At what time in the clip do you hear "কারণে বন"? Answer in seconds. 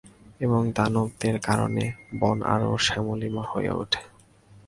1.39-2.37